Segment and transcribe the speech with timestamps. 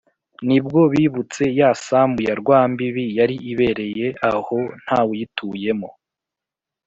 [0.47, 5.89] ni bwo bibutse ya sambu ya rwambibi yari ibereye aho ntawuyituyemo